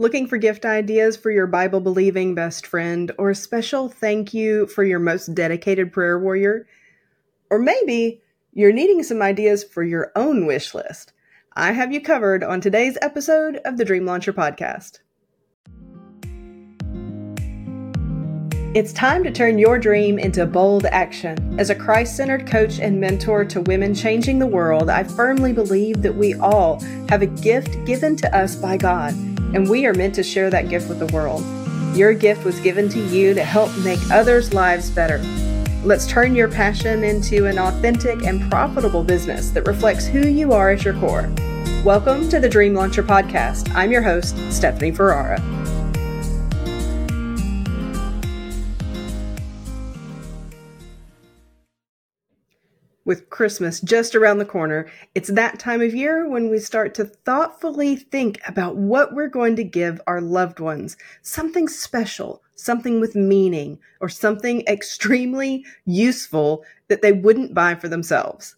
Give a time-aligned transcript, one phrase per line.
[0.00, 4.66] Looking for gift ideas for your Bible believing best friend, or a special thank you
[4.68, 6.66] for your most dedicated prayer warrior?
[7.50, 8.22] Or maybe
[8.54, 11.12] you're needing some ideas for your own wish list.
[11.54, 15.00] I have you covered on today's episode of the Dream Launcher Podcast.
[18.74, 21.60] It's time to turn your dream into bold action.
[21.60, 26.00] As a Christ centered coach and mentor to women changing the world, I firmly believe
[26.00, 26.80] that we all
[27.10, 29.12] have a gift given to us by God,
[29.54, 31.44] and we are meant to share that gift with the world.
[31.96, 35.18] Your gift was given to you to help make others' lives better.
[35.82, 40.70] Let's turn your passion into an authentic and profitable business that reflects who you are
[40.70, 41.32] at your core.
[41.84, 43.74] Welcome to the Dream Launcher Podcast.
[43.74, 45.59] I'm your host, Stephanie Ferrara.
[53.04, 57.04] With Christmas just around the corner, it's that time of year when we start to
[57.04, 63.14] thoughtfully think about what we're going to give our loved ones something special, something with
[63.14, 68.56] meaning, or something extremely useful that they wouldn't buy for themselves.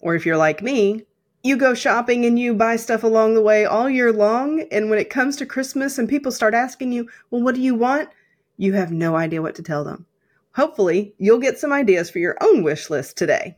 [0.00, 1.04] Or if you're like me,
[1.42, 4.98] you go shopping and you buy stuff along the way all year long, and when
[4.98, 8.08] it comes to Christmas and people start asking you, Well, what do you want?
[8.56, 10.06] you have no idea what to tell them.
[10.54, 13.56] Hopefully, you'll get some ideas for your own wish list today.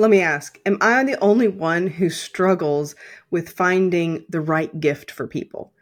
[0.00, 2.94] Let me ask Am I the only one who struggles
[3.30, 5.74] with finding the right gift for people?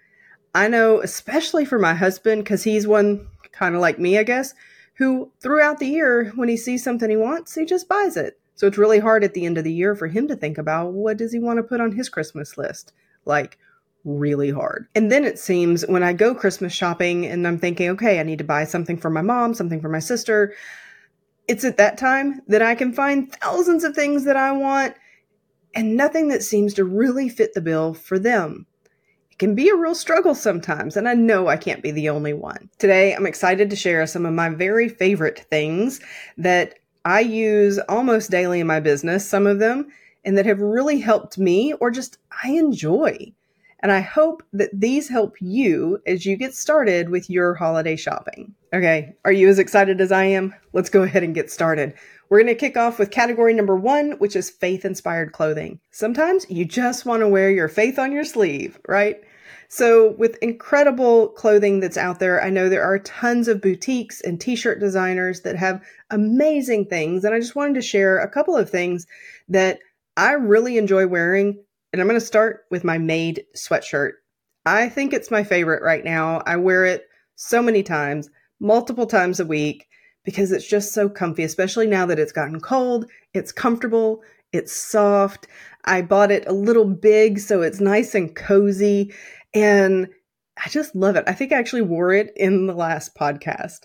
[0.53, 4.55] I know, especially for my husband, because he's one kind of like me, I guess,
[4.95, 8.41] who throughout the year, when he sees something he wants, he just buys it.
[8.57, 10.95] So it's really hard at the end of the year for him to think about
[10.95, 12.93] what does he want to put on his Christmas list.
[13.25, 13.57] Like,
[14.05, 14.89] really hard.
[14.97, 18.39] And then it seems when I go Christmas shopping and I'm thinking, okay, I need
[18.39, 20.55] to buy something for my mom, something for my sister,
[21.49, 24.95] it's at that time that I can find thousands of things that I want
[25.75, 28.67] and nothing that seems to really fit the bill for them.
[29.31, 32.35] It can be a real struggle sometimes, and I know I can't be the only
[32.35, 32.69] one.
[32.79, 36.01] Today, I'm excited to share some of my very favorite things
[36.37, 36.75] that
[37.05, 39.89] I use almost daily in my business, some of them,
[40.25, 43.33] and that have really helped me or just I enjoy.
[43.81, 48.55] And I hope that these help you as you get started with your holiday shopping.
[48.75, 50.55] Okay, are you as excited as I am?
[50.73, 51.95] Let's go ahead and get started.
[52.29, 55.81] We're going to kick off with category number one, which is faith inspired clothing.
[55.91, 59.17] Sometimes you just want to wear your faith on your sleeve, right?
[59.71, 64.41] So, with incredible clothing that's out there, I know there are tons of boutiques and
[64.41, 67.25] t shirt designers that have amazing things.
[67.25, 69.07] And I just wanted to share a couple of things
[69.49, 69.81] that
[70.17, 71.63] I really enjoy wearing.
[71.93, 74.13] And I'm going to start with my Made sweatshirt.
[74.67, 76.43] I think it's my favorite right now.
[76.47, 77.05] I wear it
[77.37, 78.29] so many times
[78.61, 79.87] multiple times a week
[80.25, 83.07] because it's just so comfy, especially now that it's gotten cold.
[83.33, 84.23] It's comfortable,
[84.53, 85.47] it's soft.
[85.85, 89.15] I bought it a little big, so it's nice and cozy.
[89.55, 90.09] And
[90.63, 91.25] I just love it.
[91.27, 93.81] I think I actually wore it in the last podcast.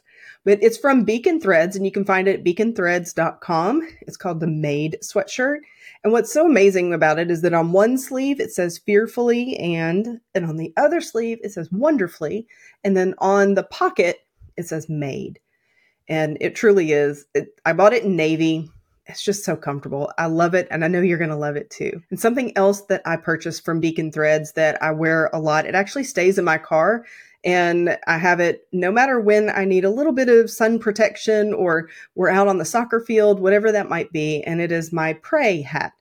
[0.46, 3.88] But it's from Beacon Threads, and you can find it at beaconthreads.com.
[4.02, 5.59] It's called the Made sweatshirt.
[6.04, 10.20] And what's so amazing about it is that on one sleeve it says fearfully and,
[10.36, 12.46] and on the other sleeve it says wonderfully.
[12.84, 14.18] And then on the pocket
[14.58, 15.40] it says made.
[16.09, 17.25] And it truly is.
[17.34, 18.70] It, I bought it in navy.
[19.06, 20.12] It's just so comfortable.
[20.18, 20.68] I love it.
[20.70, 22.02] And I know you're going to love it too.
[22.10, 25.75] And something else that I purchased from Beacon Threads that I wear a lot, it
[25.75, 27.06] actually stays in my car.
[27.44, 31.54] And I have it no matter when I need a little bit of sun protection
[31.54, 34.42] or we're out on the soccer field, whatever that might be.
[34.44, 35.94] And it is my pray hat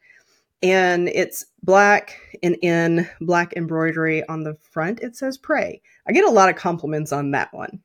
[0.62, 6.25] and it's black and in black embroidery on the front it says pray i get
[6.25, 7.82] a lot of compliments on that one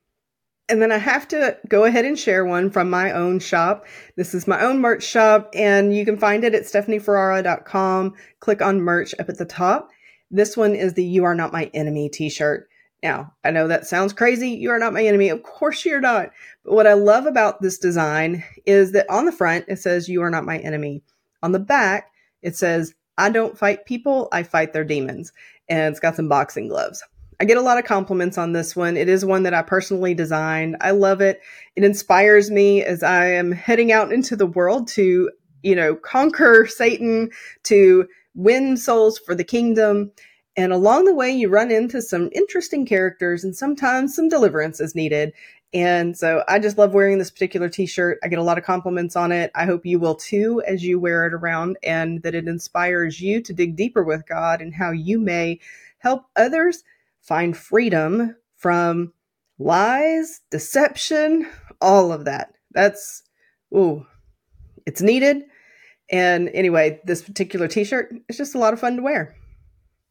[0.69, 3.85] and then I have to go ahead and share one from my own shop.
[4.15, 8.13] This is my own merch shop, and you can find it at stephanieferrara.com.
[8.41, 9.89] Click on merch up at the top.
[10.29, 12.67] This one is the You Are Not My Enemy t shirt.
[13.03, 14.49] Now, I know that sounds crazy.
[14.49, 15.29] You are not my enemy.
[15.29, 16.31] Of course, you're not.
[16.65, 20.23] But what I love about this design is that on the front, it says, You
[20.23, 21.03] are not my enemy.
[21.43, 25.31] On the back, it says, I don't fight people, I fight their demons.
[25.69, 27.03] And it's got some boxing gloves.
[27.39, 28.97] I get a lot of compliments on this one.
[28.97, 30.75] It is one that I personally designed.
[30.81, 31.41] I love it.
[31.75, 35.29] It inspires me as I am heading out into the world to,
[35.61, 37.29] you know, conquer Satan,
[37.63, 40.11] to win souls for the kingdom.
[40.57, 44.95] And along the way, you run into some interesting characters and sometimes some deliverance is
[44.95, 45.31] needed.
[45.71, 48.17] And so I just love wearing this particular t shirt.
[48.23, 49.51] I get a lot of compliments on it.
[49.53, 53.41] I hope you will too as you wear it around and that it inspires you
[53.41, 55.59] to dig deeper with God and how you may
[55.99, 56.83] help others
[57.21, 59.13] find freedom from
[59.59, 61.47] lies, deception,
[61.79, 62.55] all of that.
[62.71, 63.23] That's,
[63.75, 64.07] ooh,
[64.87, 65.43] it's needed.
[66.09, 69.35] And anyway, this particular t shirt is just a lot of fun to wear.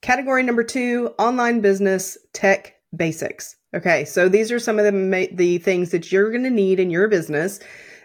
[0.06, 3.56] Category number two online business, tech, basics.
[3.74, 6.90] Okay, so these are some of the, the things that you're going to need in
[6.90, 7.58] your business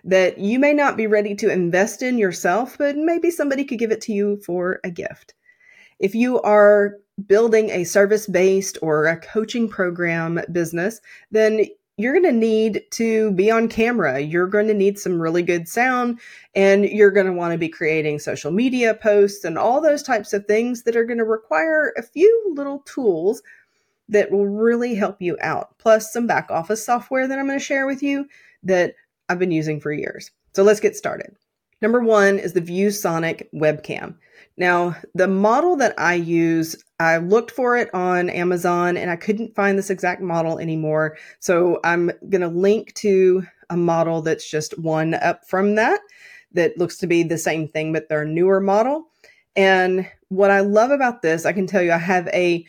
[0.03, 3.91] that you may not be ready to invest in yourself, but maybe somebody could give
[3.91, 5.35] it to you for a gift.
[5.99, 6.95] If you are
[7.27, 11.67] building a service based or a coaching program business, then
[12.01, 14.19] you're going to need to be on camera.
[14.19, 16.19] You're going to need some really good sound
[16.55, 20.33] and you're going to want to be creating social media posts and all those types
[20.33, 23.41] of things that are going to require a few little tools
[24.09, 25.77] that will really help you out.
[25.77, 28.27] Plus some back office software that I'm going to share with you
[28.63, 28.95] that
[29.29, 30.31] I've been using for years.
[30.53, 31.35] So let's get started.
[31.81, 34.15] Number one is the ViewSonic webcam.
[34.57, 39.55] Now, the model that I use, I looked for it on Amazon and I couldn't
[39.55, 41.17] find this exact model anymore.
[41.39, 45.99] So I'm going to link to a model that's just one up from that,
[46.53, 49.05] that looks to be the same thing, but a newer model.
[49.55, 52.65] And what I love about this, I can tell you, I have a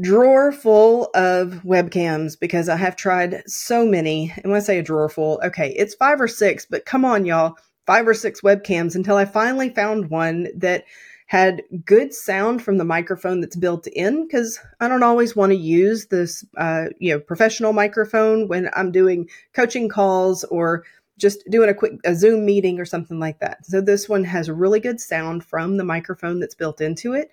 [0.00, 4.32] drawer full of webcams because I have tried so many.
[4.36, 7.24] And when I say a drawer full, okay, it's five or six, but come on,
[7.24, 7.56] y'all
[7.86, 10.84] five or six webcams until I finally found one that
[11.28, 15.56] had good sound from the microphone that's built in because I don't always want to
[15.56, 20.84] use this, uh, you know, professional microphone when I'm doing coaching calls or
[21.18, 23.66] just doing a quick a Zoom meeting or something like that.
[23.66, 27.30] So this one has really good sound from the microphone that's built into it.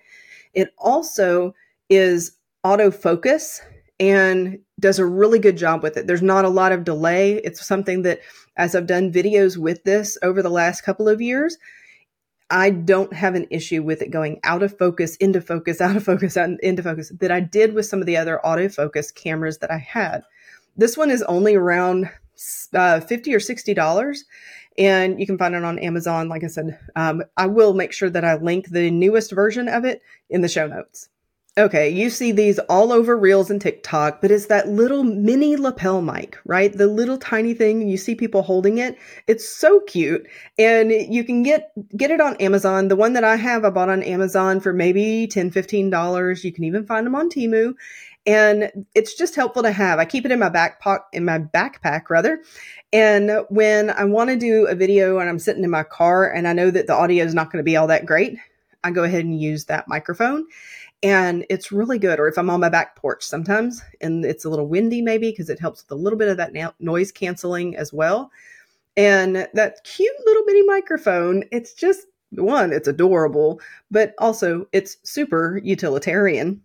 [0.52, 1.54] It also
[1.88, 2.32] is
[2.66, 3.60] autofocus
[3.98, 6.06] and does a really good job with it.
[6.06, 7.36] There's not a lot of delay.
[7.36, 8.20] It's something that,
[8.58, 11.56] as I've done videos with this over the last couple of years,
[12.50, 16.04] I don't have an issue with it going out of focus, into focus, out of
[16.04, 19.70] focus, out into focus that I did with some of the other autofocus cameras that
[19.70, 20.22] I had.
[20.76, 22.10] This one is only around
[22.74, 24.18] uh, 50 or $60
[24.78, 26.28] and you can find it on Amazon.
[26.28, 29.84] Like I said, um, I will make sure that I link the newest version of
[29.84, 31.08] it in the show notes.
[31.58, 36.02] Okay, you see these all over Reels and TikTok, but it's that little mini lapel
[36.02, 36.70] mic, right?
[36.70, 38.98] The little tiny thing, you see people holding it.
[39.26, 40.26] It's so cute.
[40.58, 42.88] And you can get get it on Amazon.
[42.88, 46.44] The one that I have, I bought on Amazon for maybe 10 $15.
[46.44, 47.72] You can even find them on Temu.
[48.26, 49.98] And it's just helpful to have.
[49.98, 52.42] I keep it in my backpack in my backpack rather.
[52.92, 56.46] And when I want to do a video and I'm sitting in my car and
[56.46, 58.36] I know that the audio is not going to be all that great,
[58.84, 60.44] I go ahead and use that microphone
[61.06, 62.18] and it's really good.
[62.18, 65.48] Or if I'm on my back porch sometimes and it's a little windy, maybe because
[65.48, 68.32] it helps with a little bit of that na- noise canceling as well.
[68.96, 75.60] And that cute little bitty microphone, it's just one, it's adorable, but also it's super
[75.62, 76.60] utilitarian.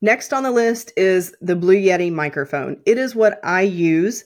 [0.00, 2.80] Next on the list is the Blue Yeti microphone.
[2.86, 4.24] It is what I use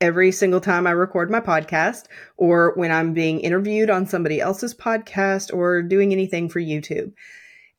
[0.00, 2.04] every single time I record my podcast
[2.36, 7.14] or when I'm being interviewed on somebody else's podcast or doing anything for YouTube.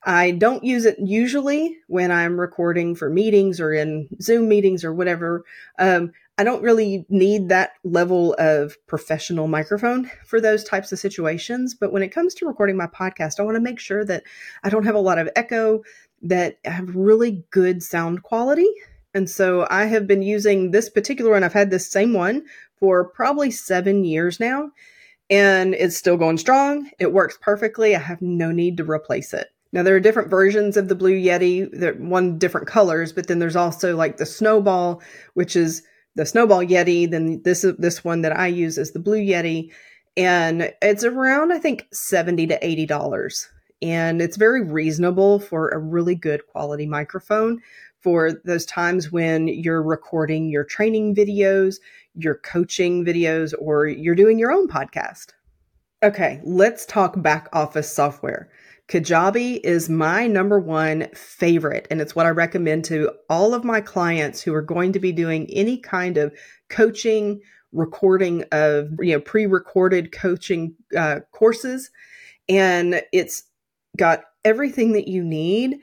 [0.04, 4.94] I don't use it usually when I'm recording for meetings or in Zoom meetings or
[4.94, 5.44] whatever.
[5.80, 11.74] Um, I don't really need that level of professional microphone for those types of situations.
[11.74, 14.24] But when it comes to recording my podcast, I want to make sure that
[14.64, 15.82] I don't have a lot of echo,
[16.22, 18.68] that I have really good sound quality.
[19.16, 21.44] And so I have been using this particular one.
[21.44, 22.46] I've had this same one
[22.80, 24.70] for probably seven years now,
[25.30, 26.92] and it's still going strong.
[27.00, 27.96] It works perfectly.
[27.96, 29.48] I have no need to replace it.
[29.74, 33.40] Now there are different versions of the Blue Yeti, they're one different colors, but then
[33.40, 35.02] there's also like the Snowball,
[35.34, 35.84] which is
[36.16, 37.10] the Snowball Yeti.
[37.10, 39.72] Then this this one that I use is the Blue Yeti,
[40.16, 43.48] and it's around I think seventy to eighty dollars,
[43.82, 47.60] and it's very reasonable for a really good quality microphone
[48.00, 51.76] for those times when you're recording your training videos,
[52.16, 55.34] your coaching videos, or you're doing your own podcast.
[56.04, 58.50] Okay, let's talk back office software.
[58.88, 63.82] Kajabi is my number one favorite, and it's what I recommend to all of my
[63.82, 66.34] clients who are going to be doing any kind of
[66.70, 67.42] coaching,
[67.74, 71.92] recording of you know pre-recorded coaching uh, courses,
[72.48, 73.44] and it's
[73.98, 75.80] got everything that you need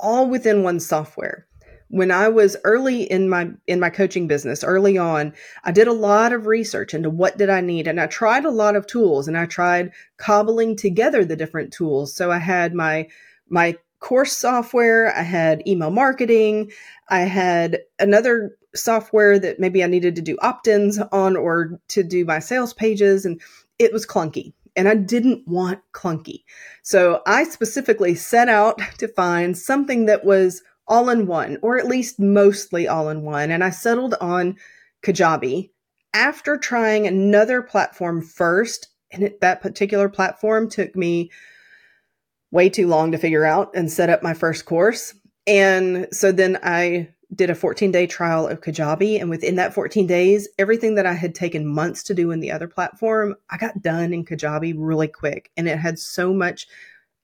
[0.00, 1.46] all within one software
[1.90, 5.32] when I was early in my in my coaching business, early on,
[5.64, 8.50] I did a lot of research into what did I need and I tried a
[8.50, 12.14] lot of tools and I tried cobbling together the different tools.
[12.14, 13.08] So I had my
[13.48, 16.70] my course software, I had email marketing,
[17.08, 22.24] I had another software that maybe I needed to do opt-ins on or to do
[22.24, 23.40] my sales pages and
[23.80, 26.44] it was clunky and I didn't want clunky.
[26.84, 31.86] So I specifically set out to find something that was all in one, or at
[31.86, 33.50] least mostly all in one.
[33.50, 34.56] And I settled on
[35.02, 35.70] Kajabi
[36.12, 38.88] after trying another platform first.
[39.12, 41.30] And it, that particular platform took me
[42.50, 45.14] way too long to figure out and set up my first course.
[45.46, 49.20] And so then I did a 14 day trial of Kajabi.
[49.20, 52.50] And within that 14 days, everything that I had taken months to do in the
[52.50, 55.52] other platform, I got done in Kajabi really quick.
[55.56, 56.66] And it had so much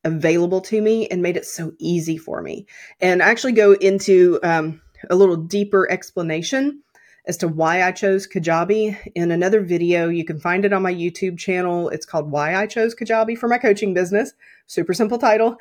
[0.06, 2.66] available to me and made it so easy for me.
[3.00, 6.82] And I actually go into um, a little deeper explanation
[7.26, 10.08] as to why I chose Kajabi in another video.
[10.08, 11.88] You can find it on my YouTube channel.
[11.88, 14.32] It's called Why I Chose Kajabi for My Coaching Business.
[14.68, 15.56] Super simple title.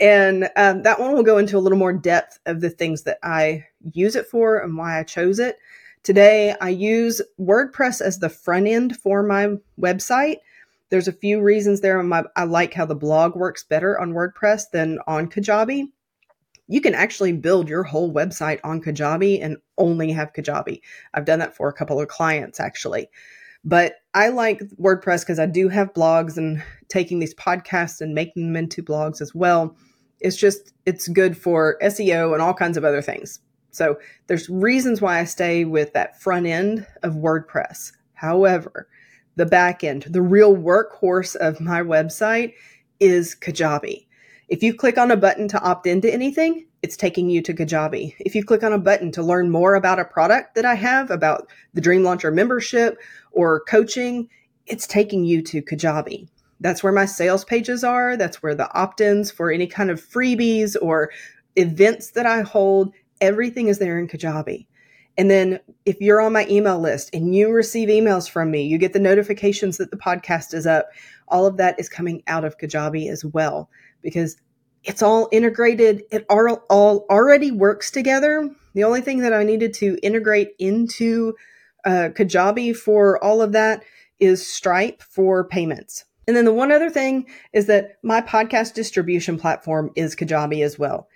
[0.00, 3.18] And um, that one will go into a little more depth of the things that
[3.22, 5.58] I use it for and why I chose it.
[6.02, 10.36] Today, I use WordPress as the front end for my website.
[10.90, 12.02] There's a few reasons there.
[12.02, 15.84] My, I like how the blog works better on WordPress than on Kajabi.
[16.68, 20.80] You can actually build your whole website on Kajabi and only have Kajabi.
[21.14, 23.08] I've done that for a couple of clients actually.
[23.64, 28.46] But I like WordPress because I do have blogs and taking these podcasts and making
[28.46, 29.76] them into blogs as well
[30.20, 33.40] it's just it's good for SEO and all kinds of other things.
[33.72, 37.92] So there's reasons why I stay with that front end of WordPress.
[38.14, 38.88] However,
[39.36, 42.54] the back end, the real workhorse of my website
[42.98, 44.06] is Kajabi.
[44.48, 48.14] If you click on a button to opt into anything, it's taking you to Kajabi.
[48.20, 51.10] If you click on a button to learn more about a product that I have,
[51.10, 52.98] about the Dream Launcher membership
[53.32, 54.28] or coaching,
[54.66, 56.28] it's taking you to Kajabi.
[56.60, 58.16] That's where my sales pages are.
[58.16, 61.10] That's where the opt ins for any kind of freebies or
[61.56, 64.66] events that I hold, everything is there in Kajabi.
[65.18, 68.78] And then if you're on my email list and you receive emails from me, you
[68.78, 70.88] get the notifications that the podcast is up.
[71.28, 73.68] All of that is coming out of Kajabi as well
[74.02, 74.36] because
[74.84, 76.04] it's all integrated.
[76.10, 78.48] It all, all already works together.
[78.74, 81.34] The only thing that I needed to integrate into
[81.84, 83.82] uh, Kajabi for all of that
[84.18, 86.04] is Stripe for payments.
[86.26, 90.78] And then the one other thing is that my podcast distribution platform is Kajabi as
[90.78, 91.08] well.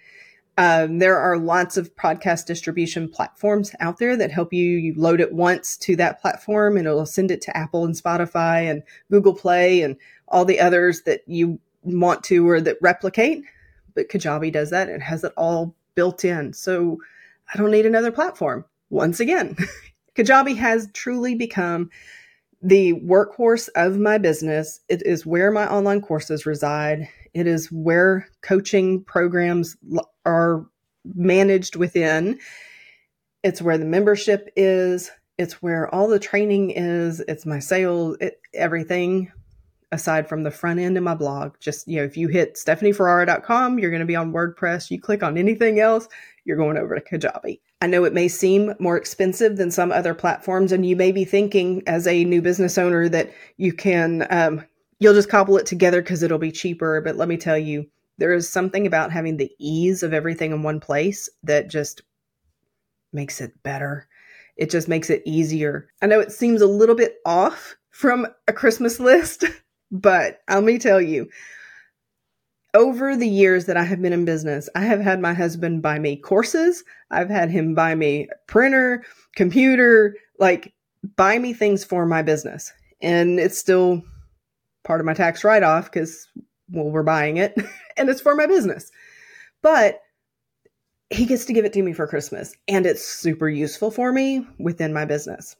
[0.56, 4.76] Um, there are lots of podcast distribution platforms out there that help you.
[4.76, 8.70] You load it once to that platform and it'll send it to Apple and Spotify
[8.70, 9.96] and Google Play and
[10.28, 13.42] all the others that you want to or that replicate.
[13.94, 14.88] But Kajabi does that.
[14.88, 16.52] It has it all built in.
[16.52, 16.98] So
[17.52, 18.64] I don't need another platform.
[18.90, 19.56] Once again,
[20.16, 21.90] Kajabi has truly become
[22.64, 24.80] the workhorse of my business.
[24.88, 27.08] It is where my online courses reside.
[27.34, 29.76] It is where coaching programs
[30.24, 30.66] are
[31.04, 32.38] managed within.
[33.42, 35.10] It's where the membership is.
[35.36, 37.20] It's where all the training is.
[37.20, 39.30] It's my sales, it, everything
[39.94, 41.54] aside from the front end of my blog.
[41.60, 44.90] Just, you know, if you hit stephanieferrara.com, you're going to be on WordPress.
[44.90, 46.08] You click on anything else,
[46.44, 47.60] you're going over to Kajabi.
[47.80, 51.24] I know it may seem more expensive than some other platforms, and you may be
[51.24, 54.64] thinking as a new business owner that you can, um,
[54.98, 57.00] you'll just cobble it together because it'll be cheaper.
[57.00, 57.86] But let me tell you,
[58.18, 62.02] there is something about having the ease of everything in one place that just
[63.12, 64.08] makes it better.
[64.56, 65.88] It just makes it easier.
[66.00, 69.44] I know it seems a little bit off from a Christmas list,
[69.90, 71.28] but let me tell you,
[72.74, 75.98] over the years that I have been in business, I have had my husband buy
[75.98, 76.82] me courses.
[77.10, 79.04] I've had him buy me printer,
[79.36, 80.74] computer, like
[81.16, 82.72] buy me things for my business.
[83.00, 84.02] And it's still
[84.82, 86.28] part of my tax write off because,
[86.70, 87.54] well, we're buying it
[87.96, 88.90] and it's for my business.
[89.62, 90.00] But
[91.10, 94.44] he gets to give it to me for Christmas and it's super useful for me
[94.58, 95.54] within my business.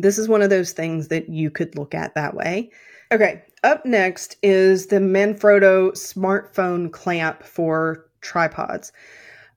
[0.00, 2.70] This is one of those things that you could look at that way.
[3.10, 8.92] Okay, up next is the Manfrotto smartphone clamp for tripods.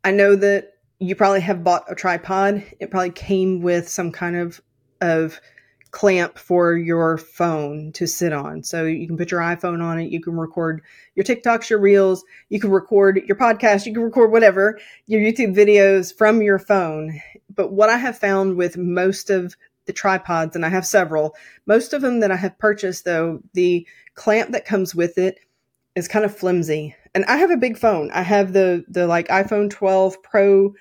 [0.05, 2.63] I know that you probably have bought a tripod.
[2.79, 4.61] It probably came with some kind of
[5.01, 5.41] of
[5.89, 8.63] clamp for your phone to sit on.
[8.63, 10.81] So you can put your iPhone on it, you can record
[11.15, 15.53] your TikToks, your reels, you can record your podcast, you can record whatever, your YouTube
[15.53, 17.19] videos from your phone.
[17.53, 21.35] But what I have found with most of the tripods, and I have several.
[21.65, 25.39] Most of them that I have purchased, though, the clamp that comes with it
[25.95, 26.95] is kind of flimsy.
[27.13, 28.09] And I have a big phone.
[28.11, 30.73] I have the the like iPhone 12 Pro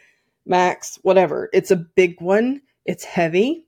[0.46, 1.48] Max, whatever.
[1.52, 2.62] It's a big one.
[2.84, 3.66] It's heavy.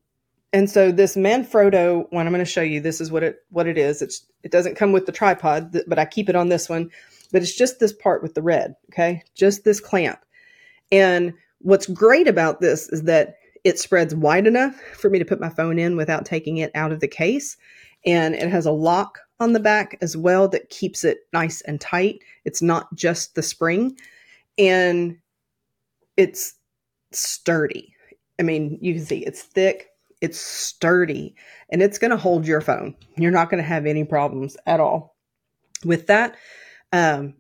[0.53, 2.81] And so this Manfrotto one, I'm going to show you.
[2.81, 4.03] This is what it what it is.
[4.03, 6.91] It's it doesn't come with the tripod, but I keep it on this one.
[7.33, 8.77] But it's just this part with the red.
[8.93, 10.21] Okay, just this clamp.
[10.93, 15.41] And what's great about this is that it spreads wide enough for me to put
[15.41, 17.57] my phone in without taking it out of the case.
[18.05, 21.81] And it has a lock on the back as well that keeps it nice and
[21.81, 22.21] tight.
[22.45, 23.97] It's not just the spring.
[24.59, 25.19] And
[26.17, 26.55] it's
[27.13, 27.95] sturdy.
[28.39, 29.89] I mean, you can see it's thick,
[30.21, 31.35] it's sturdy,
[31.71, 32.97] and it's going to hold your phone.
[33.17, 35.17] You're not going to have any problems at all
[35.85, 36.37] with that.
[36.93, 37.35] Um,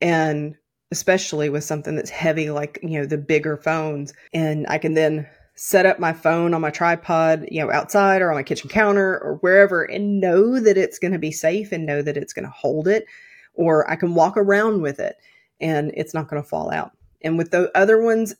[0.00, 0.56] and
[0.90, 4.14] especially with something that's heavy like, you know, the bigger phones.
[4.32, 8.30] And I can then set up my phone on my tripod, you know, outside or
[8.30, 11.84] on my kitchen counter or wherever and know that it's going to be safe and
[11.84, 13.06] know that it's going to hold it.
[13.54, 15.16] Or I can walk around with it
[15.60, 16.92] and it's not going to fall out.
[17.22, 18.36] And with the other ones,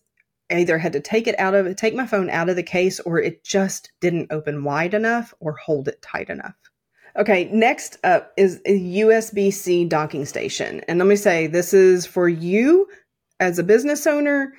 [0.48, 3.00] I either had to take it out of take my phone out of the case
[3.00, 6.54] or it just didn't open wide enough or hold it tight enough.
[7.16, 10.82] Okay, next up is a USB C docking station.
[10.86, 12.86] And let me say, this is for you
[13.40, 14.52] as a business owner,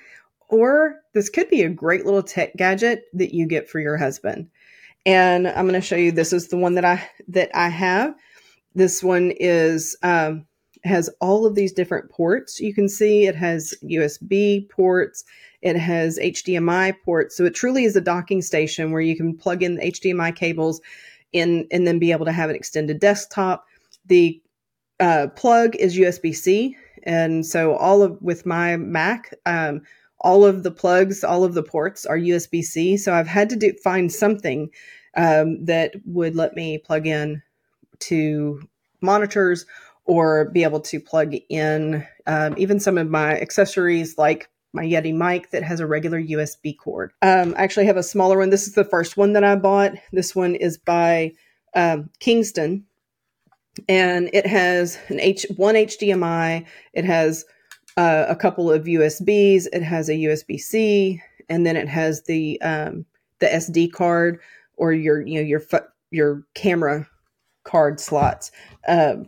[0.49, 4.49] or this could be a great little tech gadget that you get for your husband.
[5.05, 8.15] And I'm going to show you this is the one that I that I have.
[8.75, 10.45] This one is um,
[10.83, 12.59] has all of these different ports.
[12.59, 15.23] You can see it has USB ports,
[15.61, 17.35] it has HDMI ports.
[17.35, 20.81] So it truly is a docking station where you can plug in the HDMI cables
[21.31, 23.65] in and then be able to have an extended desktop.
[24.05, 24.41] The
[24.99, 29.81] uh, plug is USB C, and so all of with my Mac, um,
[30.21, 32.97] all of the plugs, all of the ports are USB C.
[32.97, 34.69] So I've had to do find something
[35.15, 37.41] um, that would let me plug in
[37.99, 38.61] to
[39.01, 39.65] monitors
[40.05, 45.13] or be able to plug in um, even some of my accessories like my Yeti
[45.13, 47.11] mic that has a regular USB cord.
[47.21, 48.49] Um, I actually have a smaller one.
[48.49, 49.93] This is the first one that I bought.
[50.11, 51.33] This one is by
[51.75, 52.85] um, Kingston,
[53.87, 56.65] and it has an H one HDMI.
[56.93, 57.45] It has
[57.99, 59.67] uh, a couple of USBs.
[59.73, 63.05] It has a USB C, and then it has the um,
[63.39, 64.39] the SD card
[64.77, 65.61] or your you know your
[66.09, 67.09] your camera
[67.65, 68.51] card slots.
[68.87, 69.27] Um,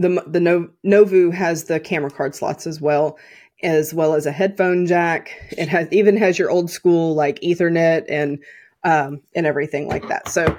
[0.00, 3.16] the the no, Novoo has the camera card slots as well,
[3.62, 5.30] as well as a headphone jack.
[5.56, 8.40] It has even has your old school like Ethernet and
[8.82, 10.28] um, and everything like that.
[10.28, 10.58] So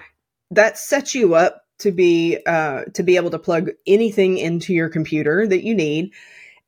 [0.52, 4.88] that sets you up to be uh, to be able to plug anything into your
[4.88, 6.14] computer that you need,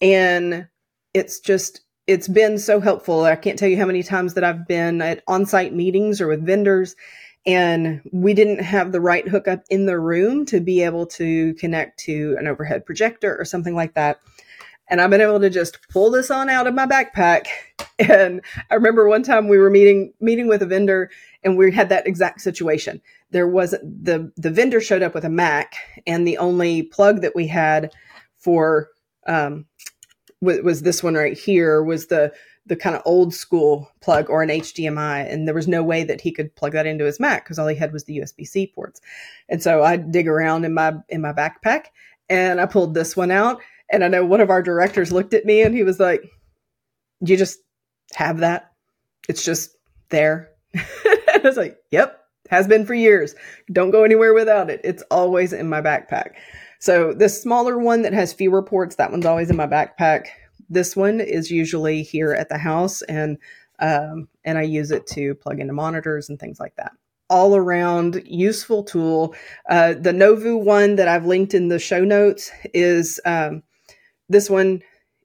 [0.03, 0.67] and
[1.13, 3.23] it's just it's been so helpful.
[3.23, 6.45] I can't tell you how many times that I've been at on-site meetings or with
[6.45, 6.95] vendors
[7.45, 11.99] and we didn't have the right hookup in the room to be able to connect
[12.01, 14.19] to an overhead projector or something like that
[14.89, 17.47] and I've been able to just pull this on out of my backpack.
[17.99, 21.11] And I remember one time we were meeting meeting with a vendor,
[21.43, 23.01] and we had that exact situation.
[23.29, 25.75] There wasn't the the vendor showed up with a Mac,
[26.07, 27.93] and the only plug that we had
[28.39, 28.89] for
[29.27, 29.67] um,
[30.43, 32.31] was, was this one right here was the
[32.65, 36.21] the kind of old school plug or an HDMI, and there was no way that
[36.21, 38.67] he could plug that into his Mac because all he had was the USB C
[38.67, 39.01] ports.
[39.49, 41.85] And so I dig around in my in my backpack,
[42.29, 45.45] and I pulled this one out, and I know one of our directors looked at
[45.45, 46.23] me and he was like,
[47.21, 47.59] You just
[48.15, 48.71] have that?
[49.29, 49.75] It's just
[50.09, 50.49] there.
[50.75, 53.35] I was like, Yep, has been for years.
[53.71, 54.81] Don't go anywhere without it.
[54.83, 56.31] It's always in my backpack.
[56.83, 60.25] So the smaller one that has fewer ports, that one's always in my backpack.
[60.69, 63.37] This one is usually here at the house and
[63.79, 66.91] um, and I use it to plug into monitors and things like that
[67.29, 69.33] all around useful tool.
[69.69, 73.63] Uh, the Novoo one that I've linked in the show notes is um,
[74.27, 74.81] this one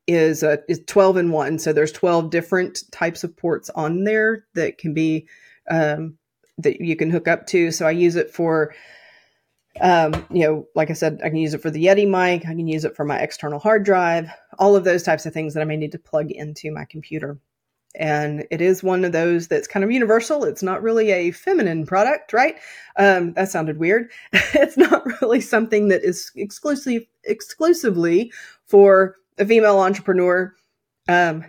[0.07, 1.59] is a, is 12 in one.
[1.59, 5.27] So there's 12 different types of ports on there that can be
[5.69, 6.19] um,
[6.59, 7.73] that you can hook up to.
[7.73, 8.73] So I use it for
[9.81, 12.43] um, you know, like I said, I can use it for the Yeti mic.
[12.47, 14.29] I can use it for my external hard drive,
[14.59, 17.39] all of those types of things that I may need to plug into my computer.
[17.95, 20.45] And it is one of those that's kind of universal.
[20.45, 22.57] It's not really a feminine product, right?
[22.97, 24.11] Um, that sounded weird.
[24.33, 28.33] it's not really something that is exclusive exclusively
[28.67, 30.55] for a female entrepreneur,
[31.09, 31.45] um,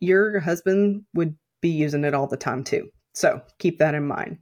[0.00, 2.88] your husband would be using it all the time too.
[3.12, 4.38] So keep that in mind.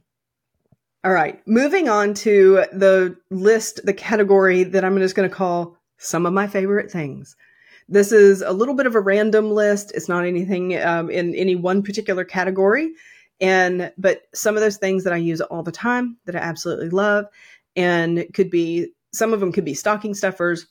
[1.05, 5.75] All right, moving on to the list, the category that I'm just going to call
[5.97, 7.35] some of my favorite things.
[7.89, 9.91] This is a little bit of a random list.
[9.93, 12.93] It's not anything um, in any one particular category,
[13.41, 16.89] and but some of those things that I use all the time that I absolutely
[16.89, 17.25] love,
[17.75, 20.67] and could be some of them could be stocking stuffers,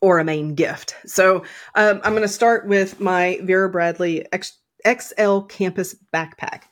[0.00, 0.96] or a main gift.
[1.04, 6.62] So um, I'm going to start with my Vera Bradley X- XL Campus backpack.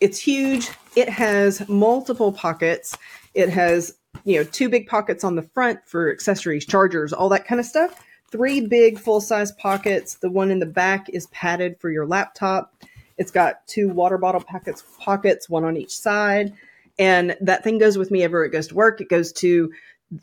[0.00, 0.70] It's huge.
[0.96, 2.96] It has multiple pockets.
[3.34, 7.46] It has, you know, two big pockets on the front for accessories, chargers, all that
[7.46, 8.02] kind of stuff.
[8.30, 10.14] Three big full size pockets.
[10.14, 12.74] The one in the back is padded for your laptop.
[13.18, 16.52] It's got two water bottle pockets, pockets, one on each side.
[16.98, 19.00] And that thing goes with me everywhere it goes to work.
[19.00, 19.72] It goes to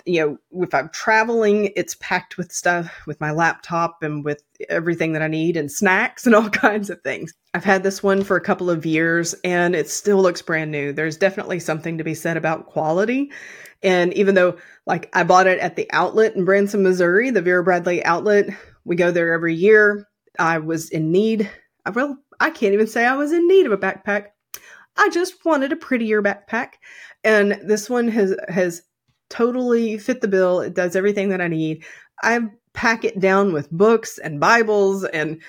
[0.06, 5.14] you know, if I'm traveling, it's packed with stuff with my laptop and with everything
[5.14, 7.34] that I need and snacks and all kinds of things.
[7.54, 10.94] I've had this one for a couple of years and it still looks brand new.
[10.94, 13.32] There's definitely something to be said about quality.
[13.84, 17.64] And even though like I bought it at the outlet in Branson, Missouri, the Vera
[17.64, 18.50] Bradley outlet,
[18.84, 20.08] We go there every year.
[20.40, 21.50] I was in need.
[21.86, 24.28] I well, I can't even say I was in need of a backpack.
[24.98, 26.74] I just wanted a prettier backpack,
[27.24, 28.84] and this one has has
[29.32, 30.62] totally fit the bill.
[30.62, 31.84] It does everything that I need.
[32.22, 32.40] I
[32.74, 35.42] pack it down with books and Bibles and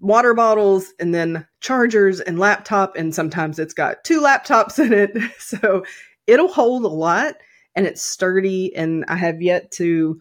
[0.00, 5.10] water bottles and then chargers and laptop and sometimes it's got two laptops in it
[5.38, 5.84] so
[6.26, 7.34] it'll hold a lot
[7.74, 10.20] and it's sturdy and i have yet to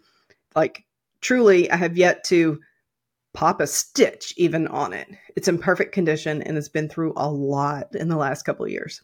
[0.56, 0.86] like
[1.22, 2.60] truly i have yet to
[3.34, 7.30] pop a stitch even on it it's in perfect condition and it's been through a
[7.30, 9.02] lot in the last couple of years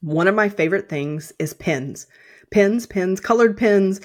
[0.00, 2.06] one of my favorite things is pens
[2.50, 4.00] pens pens colored pens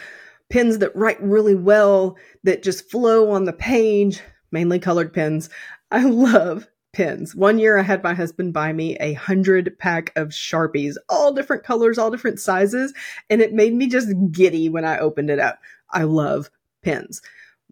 [0.50, 5.50] pens that write really well that just flow on the page mainly colored pens
[5.92, 7.36] I love pens.
[7.36, 11.64] One year I had my husband buy me a hundred pack of Sharpies, all different
[11.64, 12.94] colors, all different sizes,
[13.30, 15.60] and it made me just giddy when I opened it up.
[15.92, 16.50] I love
[16.84, 17.22] pens.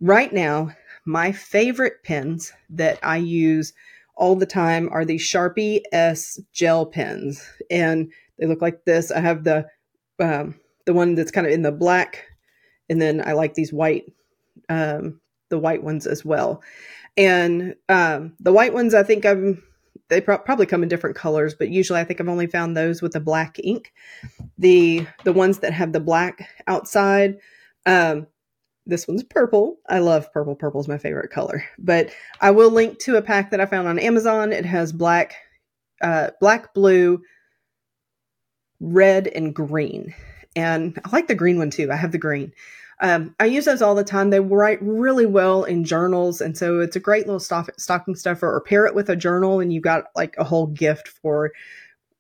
[0.01, 0.71] Right now,
[1.05, 3.73] my favorite pens that I use
[4.15, 9.11] all the time are these Sharpie S gel pens, and they look like this.
[9.11, 9.65] I have the
[10.19, 12.25] um, the one that's kind of in the black,
[12.89, 14.11] and then I like these white,
[14.69, 16.61] um, the white ones as well.
[17.17, 19.61] And um, the white ones, I think I'm
[20.09, 23.01] they pro- probably come in different colors, but usually I think I've only found those
[23.01, 23.93] with the black ink.
[24.57, 27.37] The the ones that have the black outside,
[27.85, 28.27] um,
[28.85, 29.77] this one's purple.
[29.87, 30.55] I love purple.
[30.55, 31.63] Purple is my favorite color.
[31.77, 32.09] But
[32.41, 34.51] I will link to a pack that I found on Amazon.
[34.51, 35.35] It has black,
[36.01, 37.21] uh, black, blue,
[38.79, 40.13] red, and green.
[40.55, 41.91] And I like the green one too.
[41.91, 42.53] I have the green.
[43.01, 44.29] Um, I use those all the time.
[44.29, 48.53] They write really well in journals, and so it's a great little stock, stocking stuffer.
[48.53, 51.51] Or pair it with a journal, and you've got like a whole gift for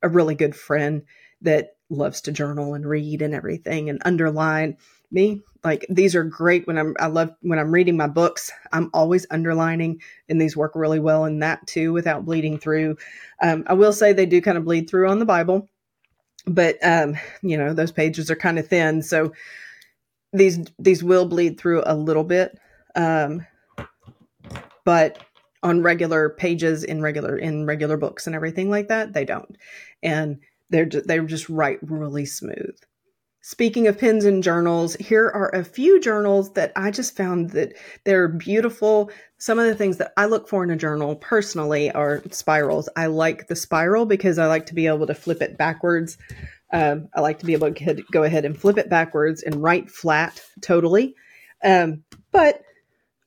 [0.01, 1.03] a really good friend
[1.41, 4.77] that loves to journal and read and everything and underline.
[5.11, 6.95] Me, like these are great when I'm.
[6.99, 8.51] I love when I'm reading my books.
[8.71, 12.95] I'm always underlining, and these work really well in that too, without bleeding through.
[13.41, 15.67] Um, I will say they do kind of bleed through on the Bible,
[16.45, 19.31] but um, you know those pages are kind of thin, so
[20.33, 22.57] these these will bleed through a little bit
[22.95, 23.45] um,
[24.85, 25.19] but
[25.61, 29.57] on regular pages in regular in regular books and everything like that they don't.
[30.01, 32.77] And they're just, they just write really smooth
[33.41, 37.73] speaking of pens and journals here are a few journals that i just found that
[38.03, 42.21] they're beautiful some of the things that i look for in a journal personally are
[42.31, 46.17] spirals i like the spiral because i like to be able to flip it backwards
[46.71, 49.89] um, I like to be able to go ahead and flip it backwards and write
[49.89, 51.15] flat totally.
[51.63, 52.61] Um, but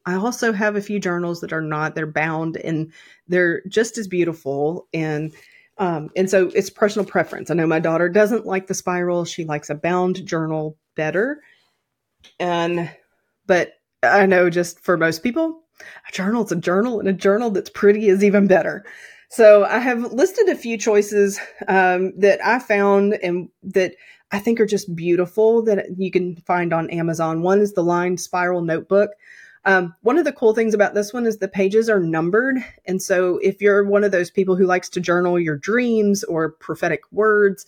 [0.06, 2.92] I also have a few journals that are not, they're bound and
[3.28, 4.86] they're just as beautiful.
[4.92, 5.32] And
[5.78, 7.50] um, and so it's personal preference.
[7.50, 9.24] I know my daughter doesn't like the spiral.
[9.24, 11.40] She likes a bound journal better.
[12.38, 12.90] And
[13.46, 15.62] but I know just for most people,
[16.08, 18.84] a journal is a journal, and a journal that's pretty is even better.
[19.30, 23.94] So I have listed a few choices um, that I found and that
[24.30, 27.42] I think are just beautiful that you can find on Amazon.
[27.42, 29.10] One is the lined spiral notebook.
[29.64, 32.56] Um, one of the cool things about this one is the pages are numbered.
[32.86, 36.50] And so if you're one of those people who likes to journal your dreams or
[36.50, 37.64] prophetic words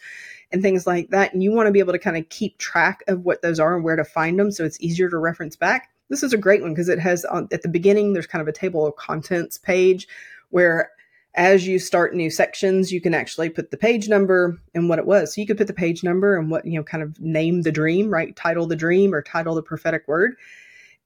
[0.51, 3.05] and things like that, and you want to be able to kind of keep track
[3.07, 5.91] of what those are and where to find them so it's easier to reference back,
[6.09, 8.49] this is a great one because it has on, at the beginning, there's kind of
[8.49, 10.09] a table of contents page
[10.51, 10.91] where
[11.37, 15.07] as you start new sections, you can actually put the page number and what it
[15.07, 15.35] was.
[15.35, 17.73] So you could put the page number and what, you know, kind of name the
[17.73, 18.35] dream, right?
[18.37, 20.37] Title the dream or title the prophetic word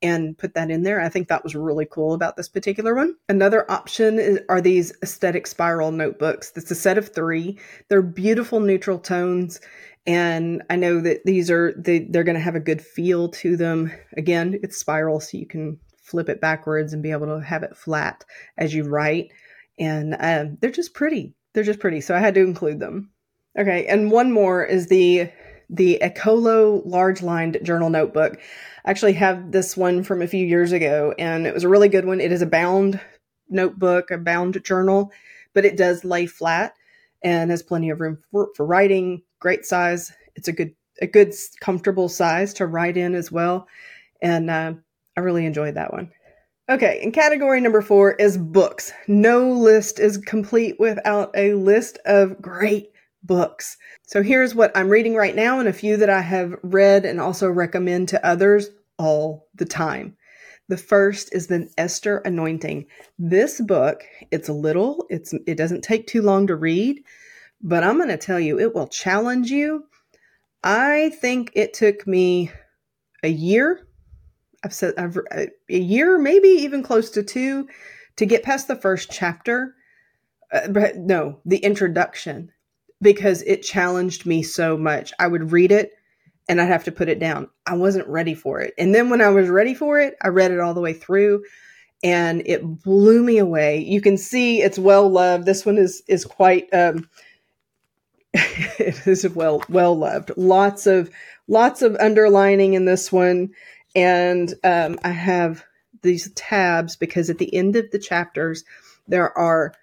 [0.00, 1.00] and put that in there.
[1.00, 3.16] I think that was really cool about this particular one.
[3.28, 6.52] Another option is, are these aesthetic spiral notebooks.
[6.56, 7.58] It's a set of three.
[7.88, 9.60] They're beautiful neutral tones.
[10.06, 13.56] And I know that these are, they, they're going to have a good feel to
[13.56, 13.92] them.
[14.16, 17.76] Again, it's spiral, so you can flip it backwards and be able to have it
[17.76, 18.24] flat
[18.56, 19.30] as you write
[19.78, 21.34] and um, they're just pretty.
[21.54, 22.00] They're just pretty.
[22.00, 23.10] So I had to include them.
[23.58, 25.30] Okay, and one more is the
[25.70, 28.38] the Ecolo large lined journal notebook.
[28.84, 31.88] I actually have this one from a few years ago, and it was a really
[31.88, 32.20] good one.
[32.20, 33.00] It is a bound
[33.48, 35.12] notebook, a bound journal,
[35.54, 36.74] but it does lay flat
[37.22, 39.22] and has plenty of room for, for writing.
[39.40, 40.12] Great size.
[40.36, 43.68] It's a good a good comfortable size to write in as well,
[44.20, 44.74] and uh,
[45.16, 46.10] I really enjoyed that one.
[46.70, 48.92] Okay, and category number four is books.
[49.06, 52.90] No list is complete without a list of great
[53.22, 53.76] books.
[54.06, 57.20] So here's what I'm reading right now and a few that I have read and
[57.20, 60.16] also recommend to others all the time.
[60.68, 62.86] The first is the Esther Anointing.
[63.18, 67.02] This book, it's a little, it's it doesn't take too long to read,
[67.62, 69.84] but I'm going to tell you it will challenge you.
[70.62, 72.50] I think it took me
[73.22, 73.88] a year
[74.64, 77.68] I've said I've, a year, maybe even close to two,
[78.16, 79.74] to get past the first chapter.
[80.52, 82.50] Uh, but no, the introduction,
[83.00, 85.12] because it challenged me so much.
[85.18, 85.92] I would read it
[86.48, 87.48] and I'd have to put it down.
[87.66, 88.74] I wasn't ready for it.
[88.78, 91.44] And then when I was ready for it, I read it all the way through
[92.02, 93.78] and it blew me away.
[93.78, 95.46] You can see it's well loved.
[95.46, 97.08] This one is is quite um
[98.32, 100.32] it is well well loved.
[100.36, 101.10] Lots of
[101.46, 103.50] lots of underlining in this one
[103.94, 105.64] and um I have
[106.02, 108.64] these tabs because at the end of the chapters
[109.08, 109.74] there are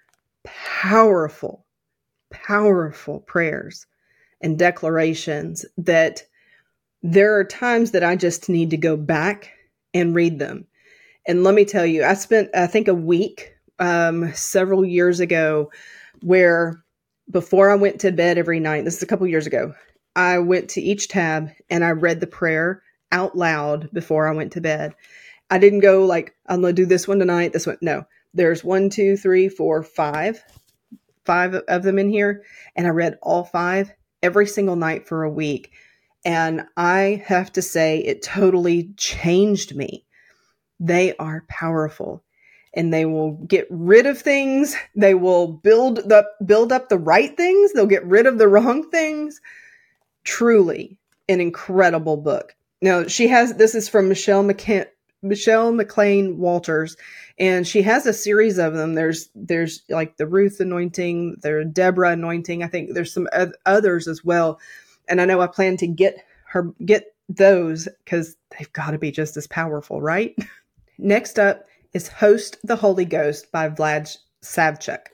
[0.43, 1.64] powerful
[2.43, 3.86] powerful prayers
[4.41, 6.24] and declarations that
[7.02, 9.52] there are times that I just need to go back
[9.93, 10.67] and read them.
[11.28, 15.71] And let me tell you, I spent, I think, a week um, several years ago
[16.21, 16.84] where
[17.30, 19.74] before I went to bed every night, this is a couple years ago,
[20.15, 24.54] I went to each tab and I read the prayer out loud before I went
[24.54, 24.93] to bed.
[25.50, 27.78] I didn't go like, I'm going to do this one tonight, this one.
[27.82, 30.43] No, there's one, two, three, four, five,
[31.25, 32.43] five of them in here.
[32.75, 35.71] And I read all five every single night for a week.
[36.23, 40.05] And I have to say, it totally changed me.
[40.79, 42.23] They are powerful
[42.75, 44.75] and they will get rid of things.
[44.95, 47.71] They will build the build up the right things.
[47.71, 49.39] They'll get rid of the wrong things.
[50.23, 50.97] Truly
[51.29, 52.55] an incredible book.
[52.81, 54.88] Now she has this is from Michelle McCann,
[55.25, 56.95] Michelle McClain-Walters,
[57.38, 58.93] and she has a series of them.
[58.93, 62.63] There's there's like the Ruth anointing, there's Deborah anointing.
[62.63, 63.27] I think there's some
[63.65, 64.59] others as well
[65.07, 69.11] and I know I plan to get her get those because they've got to be
[69.11, 70.35] just as powerful, right?
[70.97, 75.07] Next up is Host the Holy Ghost by Vlad Savchuk.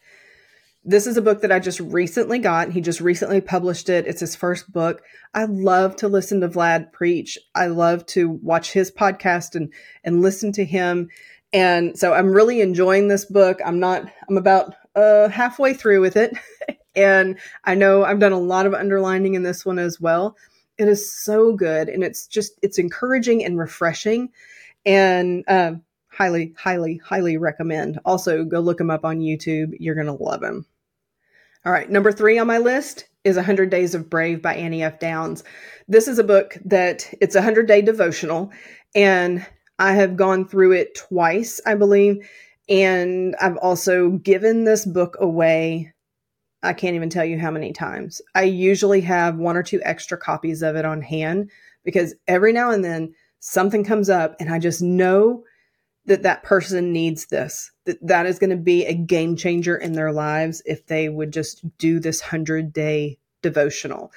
[0.84, 2.72] This is a book that I just recently got.
[2.72, 4.08] He just recently published it.
[4.08, 5.04] It's his first book.
[5.34, 7.38] I love to listen to Vlad preach.
[7.54, 9.72] I love to watch his podcast and
[10.04, 11.10] and listen to him.
[11.54, 13.60] And so I'm really enjoying this book.
[13.63, 16.36] I'm not I'm about uh halfway through with it.
[16.96, 20.36] And I know I've done a lot of underlining in this one as well.
[20.78, 24.30] It is so good and it's just, it's encouraging and refreshing.
[24.86, 25.74] And uh,
[26.08, 28.00] highly, highly, highly recommend.
[28.04, 29.74] Also, go look him up on YouTube.
[29.80, 30.65] You're going to love him.
[31.63, 35.00] All right, number three on my list is 100 Days of Brave by Annie F.
[35.00, 35.43] Downs.
[35.88, 38.52] This is a book that it's a 100 day devotional,
[38.95, 39.45] and
[39.78, 42.28] I have gone through it twice, I believe.
[42.67, 45.93] And I've also given this book away
[46.63, 48.21] I can't even tell you how many times.
[48.36, 51.50] I usually have one or two extra copies of it on hand
[51.84, 55.43] because every now and then something comes up and I just know
[56.06, 57.71] that that person needs this.
[57.86, 61.34] That that is going to be a game changer in their lives if they would
[61.34, 64.12] just do this 100 day devotional.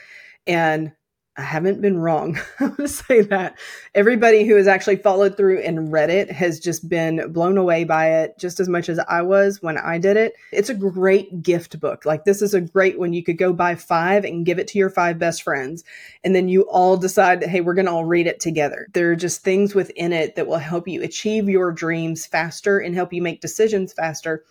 [0.47, 0.93] And
[1.37, 2.39] I haven't been wrong.
[2.77, 3.57] To say that.
[3.95, 8.23] Everybody who has actually followed through and read it has just been blown away by
[8.23, 10.35] it just as much as I was when I did it.
[10.53, 12.05] It's a great gift book.
[12.05, 13.13] Like, this is a great one.
[13.13, 15.85] You could go buy five and give it to your five best friends.
[16.25, 18.89] And then you all decide, that, hey, we're going to all read it together.
[18.93, 22.95] There are just things within it that will help you achieve your dreams faster and
[22.95, 24.45] help you make decisions faster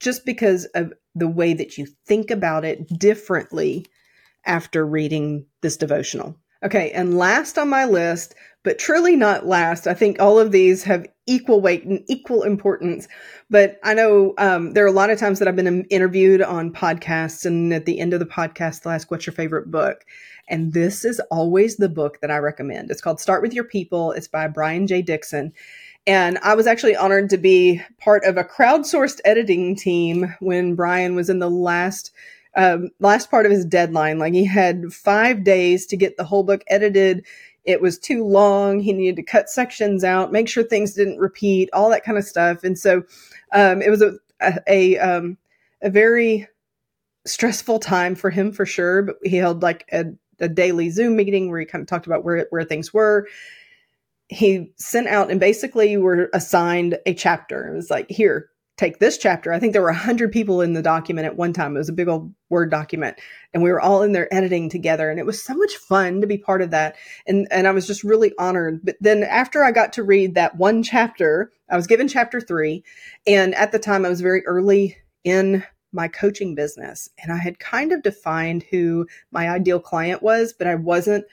[0.00, 3.86] just because of the way that you think about it differently
[4.46, 6.36] after reading this devotional.
[6.64, 10.82] Okay, and last on my list, but truly not last, I think all of these
[10.84, 13.06] have equal weight and equal importance.
[13.50, 16.72] But I know um, there are a lot of times that I've been interviewed on
[16.72, 20.06] podcasts, and at the end of the podcast, they'll ask, What's your favorite book?
[20.48, 22.90] And this is always the book that I recommend.
[22.90, 25.02] It's called Start with Your People, it's by Brian J.
[25.02, 25.52] Dixon.
[26.06, 31.14] And I was actually honored to be part of a crowdsourced editing team when Brian
[31.14, 32.10] was in the last
[32.56, 34.18] um, last part of his deadline.
[34.18, 37.24] Like he had five days to get the whole book edited.
[37.64, 38.80] It was too long.
[38.80, 42.24] He needed to cut sections out, make sure things didn't repeat, all that kind of
[42.24, 42.62] stuff.
[42.64, 43.02] And so
[43.52, 45.38] um, it was a a, a, um,
[45.80, 46.48] a very
[47.24, 49.02] stressful time for him for sure.
[49.02, 50.06] But he held like a,
[50.40, 53.26] a daily Zoom meeting where he kind of talked about where where things were
[54.28, 57.68] he sent out and basically were assigned a chapter.
[57.68, 59.52] It was like, here, take this chapter.
[59.52, 61.76] I think there were 100 people in the document at one time.
[61.76, 63.18] It was a big old Word document,
[63.52, 65.10] and we were all in there editing together.
[65.10, 66.96] And it was so much fun to be part of that.
[67.26, 68.80] And, and I was just really honored.
[68.84, 72.84] But then after I got to read that one chapter, I was given chapter three.
[73.26, 77.08] And at the time, I was very early in my coaching business.
[77.22, 81.24] And I had kind of defined who my ideal client was, but I wasn't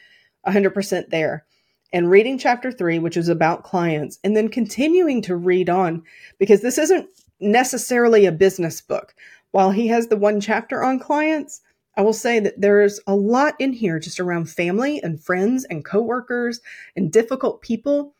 [0.47, 1.45] 100% there
[1.93, 6.03] and reading chapter three, which is about clients, and then continuing to read on
[6.39, 7.07] because this isn't
[7.41, 9.13] necessarily a business book.
[9.51, 11.61] While he has the one chapter on clients,
[11.97, 15.83] I will say that there's a lot in here just around family and friends and
[15.83, 16.61] coworkers
[16.95, 18.15] and difficult people.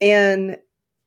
[0.00, 0.56] And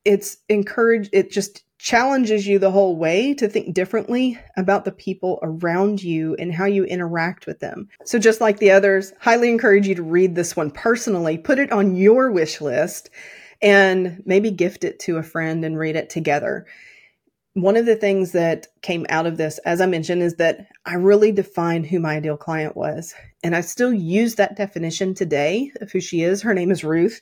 [0.04, 5.40] it's encouraged, it just challenges you the whole way to think differently about the people
[5.42, 7.90] around you and how you interact with them.
[8.06, 11.72] So, just like the others, highly encourage you to read this one personally, put it
[11.72, 13.10] on your wish list,
[13.62, 16.66] and maybe gift it to a friend and read it together.
[17.56, 20.94] One of the things that came out of this, as I mentioned, is that I
[20.96, 23.14] really defined who my ideal client was.
[23.44, 26.42] And I still use that definition today of who she is.
[26.42, 27.22] Her name is Ruth.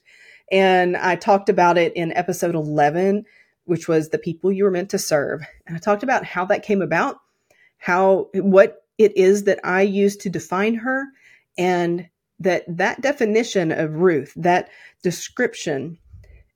[0.52, 3.26] And I talked about it in episode 11
[3.65, 5.41] which was the people you were meant to serve.
[5.65, 7.17] And I talked about how that came about,
[7.78, 11.06] how what it is that I use to define her
[11.58, 12.08] and
[12.39, 14.69] that that definition of Ruth, that
[15.02, 15.98] description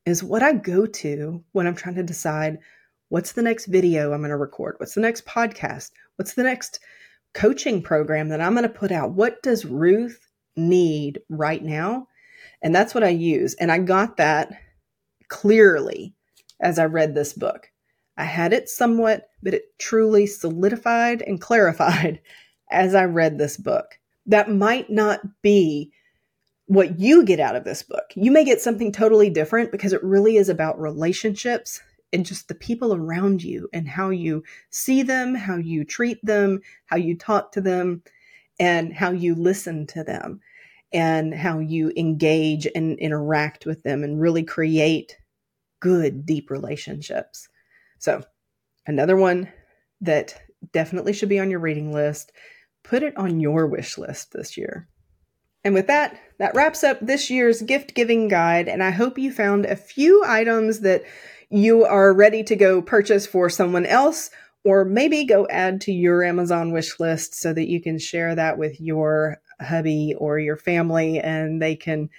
[0.06, 2.60] is what I go to when I'm trying to decide
[3.10, 4.76] what's the next video I'm going to record?
[4.78, 5.91] What's the next podcast?
[6.17, 6.80] What's the next
[7.34, 9.12] coaching program that I'm going to put out?
[9.12, 10.20] What does Ruth
[10.56, 12.08] need right now?
[12.62, 13.54] And that's what I use.
[13.56, 14.52] And I got that
[15.28, 16.15] clearly
[16.60, 17.70] as I read this book.
[18.17, 22.20] I had it somewhat, but it truly solidified and clarified
[22.72, 24.00] as I read this book.
[24.26, 25.91] That might not be
[26.65, 28.04] what you get out of this book.
[28.15, 31.82] You may get something totally different because it really is about relationships
[32.13, 36.62] and just the people around you and how you see them, how you treat them,
[36.86, 38.02] how you talk to them,
[38.60, 40.39] and how you listen to them,
[40.93, 45.17] and how you engage and interact with them and really create
[45.80, 47.50] good, deep relationships.
[48.00, 48.24] So,
[48.86, 49.52] another one
[50.02, 50.41] that
[50.72, 52.32] definitely should be on your reading list.
[52.84, 54.88] Put it on your wish list this year.
[55.63, 58.70] And with that, that wraps up this year's gift giving guide.
[58.70, 61.04] And I hope you found a few items that
[61.50, 64.30] you are ready to go purchase for someone else,
[64.64, 68.58] or maybe go add to your Amazon wish list so that you can share that
[68.58, 72.10] with your hubby or your family and they can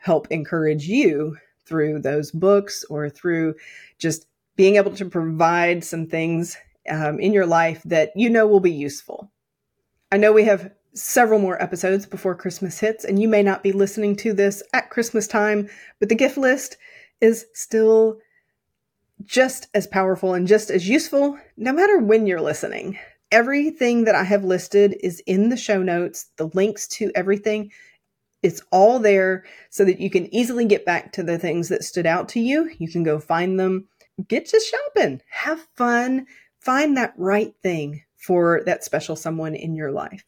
[0.00, 3.54] help encourage you through those books or through
[3.98, 6.56] just being able to provide some things
[6.88, 9.30] um, in your life that you know will be useful.
[10.12, 13.72] I know we have several more episodes before Christmas hits, and you may not be
[13.72, 16.76] listening to this at Christmas time, but the gift list
[17.20, 18.18] is still
[19.24, 22.98] just as powerful and just as useful no matter when you're listening.
[23.30, 27.70] Everything that I have listed is in the show notes, the links to everything
[28.44, 32.04] it's all there so that you can easily get back to the things that stood
[32.04, 32.70] out to you.
[32.78, 33.88] You can go find them,
[34.28, 36.26] get to shopping, have fun,
[36.60, 40.26] find that right thing for that special someone in your life.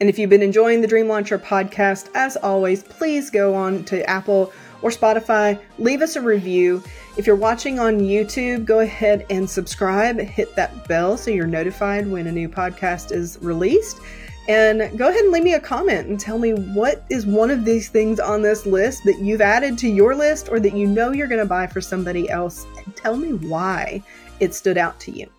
[0.00, 4.04] And if you've been enjoying the Dream Launcher podcast, as always, please go on to
[4.10, 4.52] Apple
[4.84, 6.82] or Spotify, leave us a review.
[7.16, 12.06] If you're watching on YouTube, go ahead and subscribe, hit that bell so you're notified
[12.06, 13.98] when a new podcast is released.
[14.46, 17.64] And go ahead and leave me a comment and tell me what is one of
[17.64, 21.12] these things on this list that you've added to your list or that you know
[21.12, 22.66] you're going to buy for somebody else.
[22.84, 24.02] And tell me why
[24.38, 25.30] it stood out to you.